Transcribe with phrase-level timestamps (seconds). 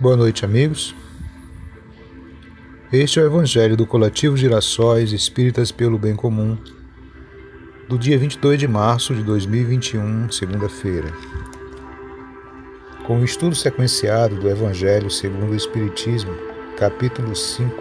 [0.00, 0.94] Boa noite, amigos.
[2.92, 6.56] Este é o Evangelho do Coletivo Girassóis Espíritas pelo Bem Comum,
[7.88, 11.12] do dia 22 de março de 2021, segunda-feira.
[13.08, 16.32] Com o estudo sequenciado do Evangelho segundo o Espiritismo,
[16.76, 17.74] capítulo 5,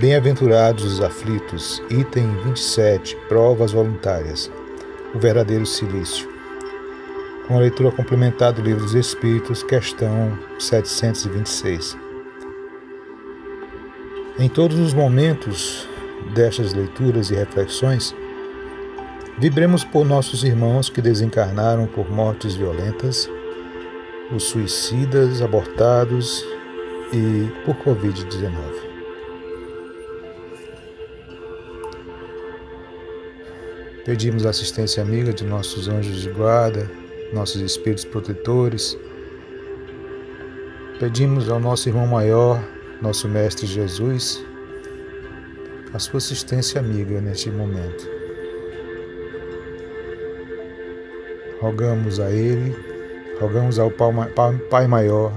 [0.00, 4.50] Bem-aventurados os aflitos, item 27, provas voluntárias,
[5.14, 6.33] o verdadeiro silício
[7.46, 11.96] com a leitura complementar do Livro dos Espíritos, questão 726.
[14.38, 15.86] Em todos os momentos
[16.34, 18.14] destas leituras e reflexões,
[19.38, 23.28] vibremos por nossos irmãos que desencarnaram por mortes violentas,
[24.34, 26.44] os suicidas, abortados
[27.12, 28.52] e por Covid-19.
[34.04, 37.03] Pedimos assistência amiga de nossos anjos de guarda,
[37.34, 38.96] nossos espíritos protetores.
[41.00, 42.62] Pedimos ao nosso irmão maior,
[43.02, 44.42] nosso Mestre Jesus,
[45.92, 48.08] a sua assistência amiga neste momento.
[51.60, 52.74] Rogamos a Ele,
[53.40, 53.90] rogamos ao
[54.70, 55.32] Pai Maior,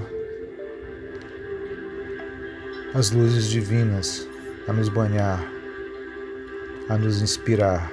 [2.94, 4.28] as luzes divinas
[4.68, 5.44] a nos banhar,
[6.88, 7.90] a nos inspirar,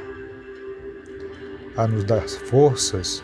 [1.75, 3.21] a nos dar forças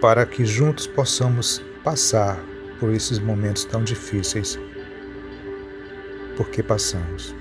[0.00, 2.38] para que juntos possamos passar
[2.78, 4.58] por esses momentos tão difíceis,
[6.36, 7.34] porque passamos.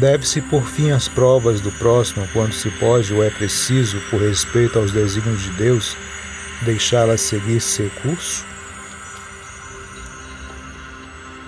[0.00, 4.78] Deve-se por fim às provas do próximo quando se pode ou é preciso, por respeito
[4.78, 5.94] aos desígnios de Deus,
[6.62, 8.49] deixá-las seguir seu curso?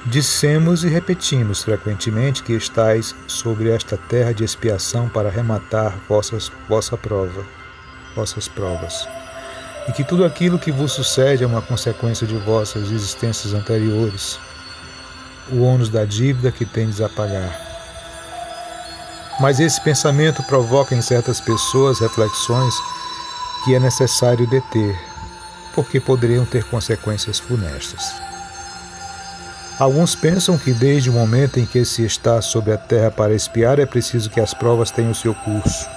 [0.05, 6.97] Dissemos e repetimos frequentemente que estais sobre esta terra de expiação para rematar vossas, vossa
[6.97, 7.45] prova,
[8.17, 9.09] vossas provas,
[9.89, 14.41] e que tudo aquilo que vos sucede é uma consequência de vossas existências anteriores,
[15.53, 17.57] o ônus da dívida que tendes a pagar.
[19.39, 22.75] Mas esse pensamento provoca em certas pessoas reflexões
[23.65, 24.99] que é necessário deter,
[25.77, 28.32] porque poderiam ter consequências funestas.
[29.83, 33.81] Alguns pensam que desde o momento em que se está sobre a terra para espiar
[33.81, 35.89] é preciso que as provas tenham seu curso.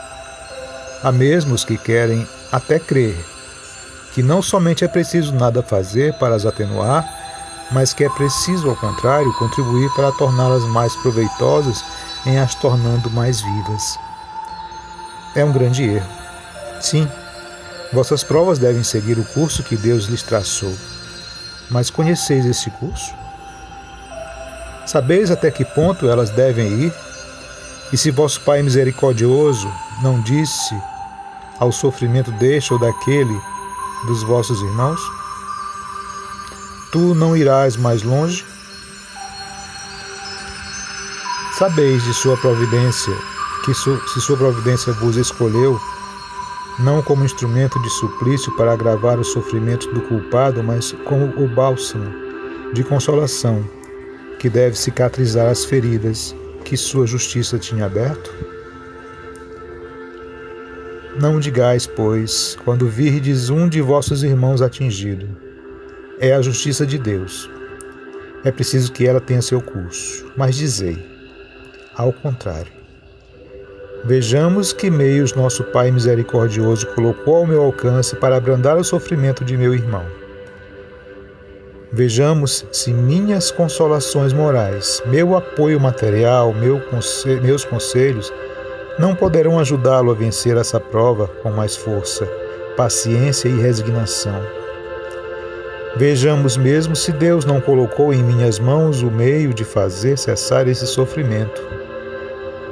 [1.03, 3.15] Há mesmos que querem até crer
[4.11, 7.07] que não somente é preciso nada fazer para as atenuar,
[7.71, 11.85] mas que é preciso, ao contrário, contribuir para torná-las mais proveitosas
[12.25, 13.99] em as tornando mais vivas.
[15.35, 16.09] É um grande erro.
[16.81, 17.07] Sim,
[17.93, 20.75] vossas provas devem seguir o curso que Deus lhes traçou.
[21.69, 23.24] Mas conheceis esse curso?
[24.85, 26.93] Sabeis até que ponto elas devem ir?
[27.91, 30.75] E se vosso Pai misericordioso não disse
[31.59, 33.41] ao sofrimento deste ou daquele
[34.05, 34.99] dos vossos irmãos?
[36.91, 38.45] Tu não irás mais longe?
[41.57, 43.13] Sabeis de sua providência
[43.65, 45.79] que se sua providência vos escolheu,
[46.77, 52.13] não como instrumento de suplício para agravar os sofrimentos do culpado, mas como o bálsamo
[52.73, 53.65] de consolação
[54.45, 58.31] que deve cicatrizar as feridas que sua justiça tinha aberto?
[61.19, 65.27] Não digais, pois, quando virdes um de vossos irmãos atingido,
[66.19, 67.49] é a justiça de Deus.
[68.43, 70.31] É preciso que ela tenha seu curso.
[70.37, 71.03] Mas dizei,
[71.95, 72.71] ao contrário.
[74.03, 79.57] Vejamos que meios nosso Pai misericordioso colocou ao meu alcance para abrandar o sofrimento de
[79.57, 80.05] meu irmão
[81.97, 86.81] Vejamos se minhas consolações morais, meu apoio material, meu
[87.41, 88.33] meus conselhos
[88.99, 92.25] não poderão ajudá-lo a vencer essa prova com mais força,
[92.75, 94.41] paciência e resignação.
[95.95, 100.85] Vejamos mesmo se Deus não colocou em minhas mãos o meio de fazer cessar esse
[100.85, 101.65] sofrimento.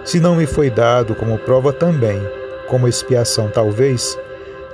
[0.03, 2.21] Se não me foi dado como prova também,
[2.67, 4.19] como expiação talvez,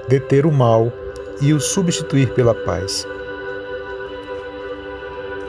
[0.08, 0.92] deter o mal
[1.40, 3.06] e o substituir pela paz.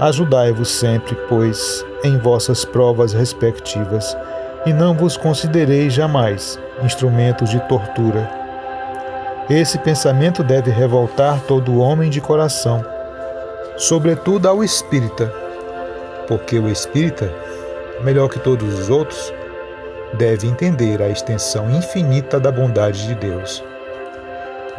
[0.01, 4.17] Ajudai-vos sempre, pois, em vossas provas respectivas,
[4.65, 8.27] e não vos considereis jamais instrumentos de tortura.
[9.51, 12.83] Esse pensamento deve revoltar todo homem de coração,
[13.77, 15.31] sobretudo ao espírita,
[16.27, 17.31] porque o espírita,
[18.03, 19.35] melhor que todos os outros,
[20.15, 23.63] deve entender a extensão infinita da bondade de Deus.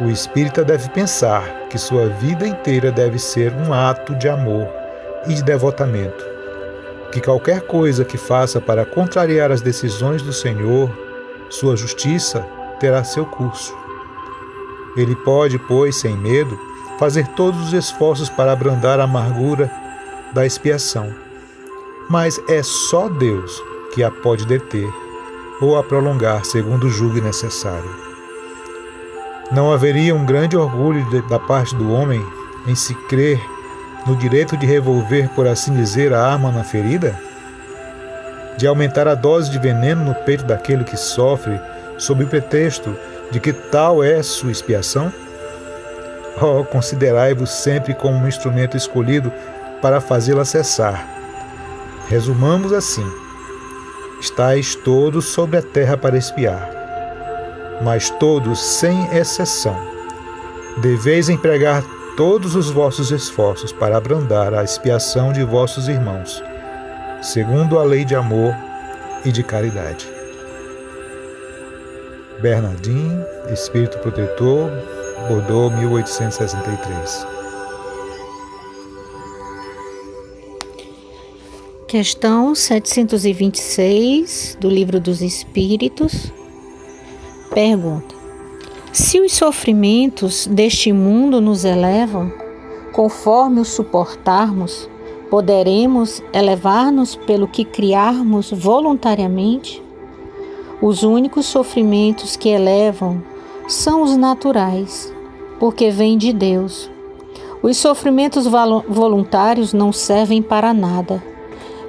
[0.00, 4.81] O espírita deve pensar que sua vida inteira deve ser um ato de amor
[5.26, 6.24] e de devotamento,
[7.10, 10.90] que qualquer coisa que faça para contrariar as decisões do Senhor,
[11.48, 12.46] sua justiça,
[12.80, 13.76] terá seu curso.
[14.96, 16.58] Ele pode, pois, sem medo,
[16.98, 19.70] fazer todos os esforços para abrandar a amargura
[20.32, 21.14] da expiação.
[22.08, 23.62] Mas é só Deus
[23.94, 24.88] que a pode deter
[25.60, 27.90] ou a prolongar segundo julgue necessário.
[29.52, 32.24] Não haveria um grande orgulho da parte do homem
[32.66, 33.40] em se crer
[34.06, 37.18] no direito de revolver, por assim dizer, a arma na ferida?
[38.56, 41.60] De aumentar a dose de veneno no peito daquele que sofre,
[41.96, 42.96] sob o pretexto
[43.30, 45.12] de que tal é sua expiação?
[46.40, 49.32] Oh, considerai-vos sempre como um instrumento escolhido
[49.80, 51.06] para fazê-la cessar.
[52.08, 53.06] Resumamos assim:
[54.20, 56.68] estáis todos sobre a terra para espiar,
[57.82, 59.76] mas todos, sem exceção,
[60.78, 61.82] deveis empregar
[62.16, 66.42] todos os vossos esforços para abrandar a expiação de vossos irmãos,
[67.22, 68.54] segundo a lei de amor
[69.24, 70.06] e de caridade.
[72.40, 73.10] Bernardin,
[73.52, 74.70] Espírito Protetor,
[75.28, 77.26] Bordeaux, 1863.
[81.86, 86.32] Questão 726 do Livro dos Espíritos.
[87.54, 88.21] Pergunta:
[88.92, 92.30] Se os sofrimentos deste mundo nos elevam,
[92.92, 94.86] conforme os suportarmos,
[95.30, 99.82] poderemos elevar-nos pelo que criarmos voluntariamente?
[100.82, 103.22] Os únicos sofrimentos que elevam
[103.66, 105.10] são os naturais,
[105.58, 106.90] porque vêm de Deus.
[107.62, 111.22] Os sofrimentos voluntários não servem para nada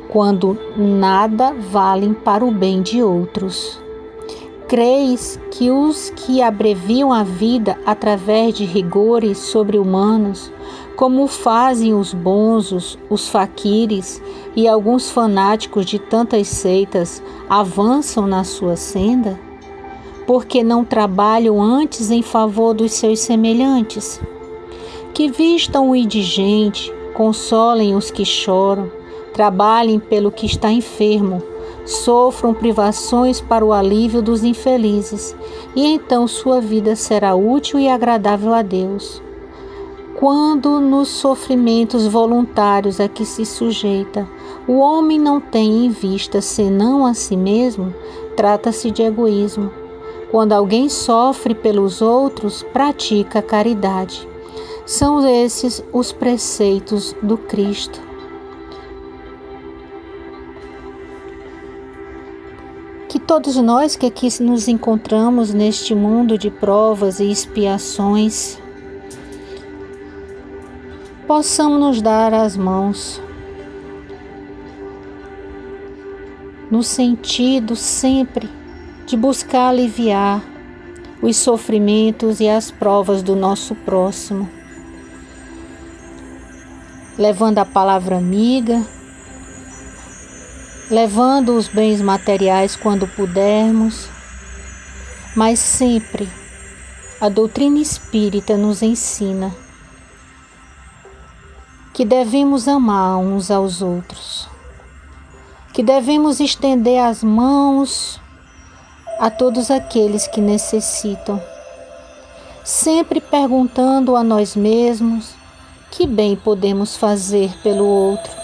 [0.08, 3.83] quando nada valem para o bem de outros.
[4.74, 10.52] Creis que os que abreviam a vida através de rigores sobre-humanos,
[10.96, 14.20] como fazem os bonzos, os faquires
[14.56, 19.40] e alguns fanáticos de tantas seitas, avançam na sua senda?
[20.26, 24.20] Porque não trabalham antes em favor dos seus semelhantes?
[25.14, 28.92] Que vistam o indigente, consolem os que choram,
[29.36, 31.44] trabalhem pelo que está enfermo,
[31.86, 35.36] sofram privações para o alívio dos infelizes,
[35.76, 39.22] e então sua vida será útil e agradável a Deus.
[40.16, 44.28] Quando nos sofrimentos voluntários a que se sujeita,
[44.68, 47.94] o homem não tem em vista senão a si mesmo,
[48.38, 49.70] trata-se de egoísmo.
[50.32, 54.28] Quando alguém sofre pelos outros, pratica caridade.
[54.86, 58.13] São esses os preceitos do Cristo.
[63.14, 68.58] Que todos nós que aqui nos encontramos neste mundo de provas e expiações,
[71.28, 73.22] possamos nos dar as mãos
[76.72, 78.50] no sentido sempre
[79.06, 80.44] de buscar aliviar
[81.22, 84.50] os sofrimentos e as provas do nosso próximo,
[87.16, 88.84] levando a palavra amiga
[90.90, 94.08] levando os bens materiais quando pudermos,
[95.36, 96.30] mas sempre
[97.22, 99.56] a doutrina espírita nos ensina
[101.94, 104.48] que devemos amar uns aos outros,
[105.74, 108.20] que devemos estender as mãos
[109.20, 111.42] a todos aqueles que necessitam,
[112.64, 115.34] sempre perguntando a nós mesmos
[115.92, 118.43] que bem podemos fazer pelo outro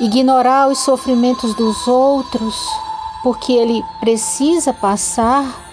[0.00, 2.54] ignorar os sofrimentos dos outros
[3.22, 5.66] porque ele precisa passar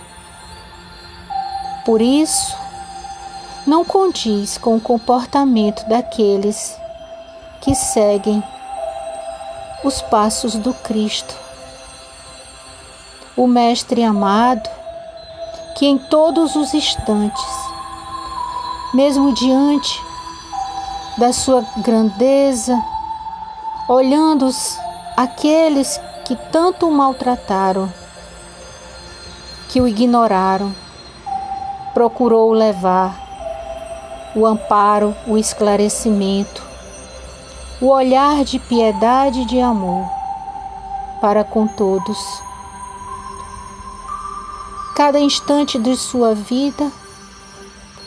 [1.85, 2.55] por isso,
[3.67, 6.79] não condiz com o comportamento daqueles
[7.59, 8.41] que seguem
[9.83, 11.35] os passos do Cristo.
[13.35, 14.69] O Mestre amado,
[15.75, 17.45] que em todos os instantes,
[18.93, 20.01] mesmo diante
[21.17, 22.81] da sua grandeza,
[23.87, 24.49] olhando
[25.17, 27.91] aqueles que tanto o maltrataram,
[29.69, 30.73] que o ignoraram,
[31.93, 33.21] procurou levar
[34.35, 36.63] o amparo, o esclarecimento,
[37.81, 40.07] o olhar de piedade e de amor
[41.19, 42.17] para com todos.
[44.95, 46.91] Cada instante de sua vida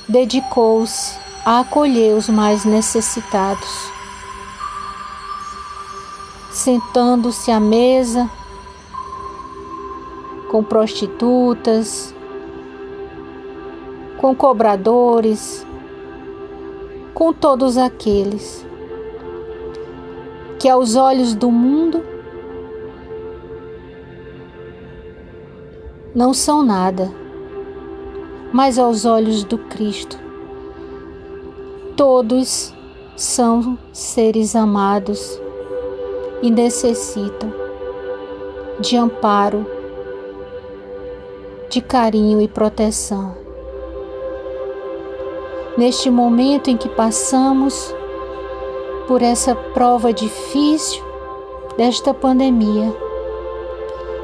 [0.08, 3.95] dedicou-se a acolher os mais necessitados
[6.56, 8.30] sentando-se à mesa
[10.50, 12.14] com prostitutas,
[14.16, 15.66] com cobradores,
[17.12, 18.66] com todos aqueles
[20.58, 22.02] que aos olhos do mundo
[26.14, 27.12] não são nada,
[28.50, 30.18] mas aos olhos do Cristo,
[31.94, 32.74] todos
[33.14, 35.44] são seres amados
[36.42, 37.52] e necessitam
[38.78, 39.66] de amparo,
[41.68, 43.34] de carinho e proteção.
[45.76, 47.94] Neste momento em que passamos
[49.06, 51.04] por essa prova difícil
[51.76, 52.94] desta pandemia,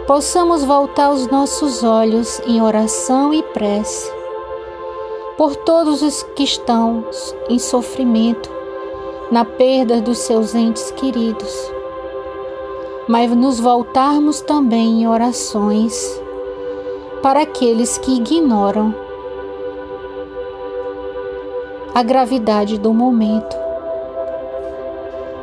[0.07, 4.11] possamos voltar os nossos olhos em oração e prece
[5.37, 7.05] por todos os que estão
[7.49, 8.51] em sofrimento
[9.31, 11.73] na perda dos seus entes queridos,
[13.09, 16.21] mas nos voltarmos também em orações
[17.23, 18.95] para aqueles que ignoram
[21.95, 23.57] a gravidade do momento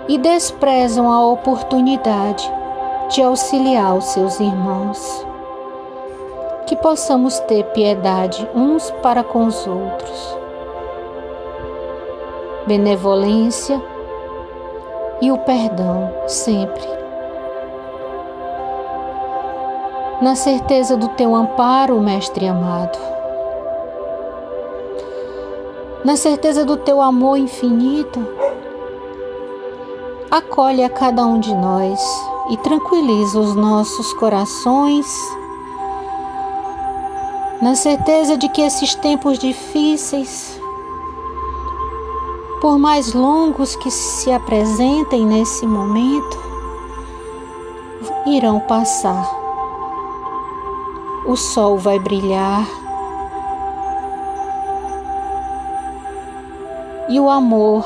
[0.08, 2.51] e desprezam a oportunidade
[3.10, 5.25] de auxiliar os seus irmãos.
[6.66, 10.38] Que possamos ter piedade uns para com os outros,
[12.68, 13.82] benevolência
[15.22, 16.99] e o perdão sempre.
[20.22, 23.00] Na certeza do teu amparo, Mestre amado,
[26.04, 28.20] na certeza do teu amor infinito,
[30.30, 32.02] acolhe a cada um de nós
[32.50, 35.08] e tranquiliza os nossos corações,
[37.62, 40.60] na certeza de que esses tempos difíceis,
[42.60, 46.38] por mais longos que se apresentem nesse momento,
[48.26, 49.49] irão passar.
[51.26, 52.66] O sol vai brilhar.
[57.08, 57.86] E o amor.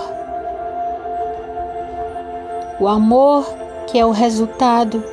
[2.79, 3.45] O amor
[3.87, 5.03] que é o resultado.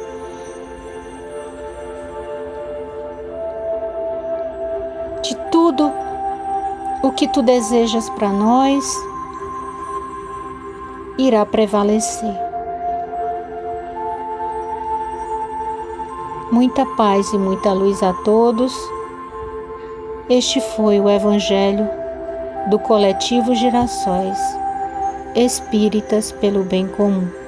[5.22, 5.92] De tudo
[7.02, 8.84] o que tu desejas para nós
[11.18, 12.49] irá prevalecer.
[16.60, 18.70] Muita paz e muita luz a todos.
[20.28, 21.88] Este foi o Evangelho
[22.68, 24.38] do Coletivo Girassóis
[25.34, 27.39] Espíritas pelo Bem Comum.